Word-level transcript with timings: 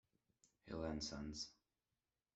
Hill 0.65 0.83
and 0.85 1.03
Sons. 1.03 1.51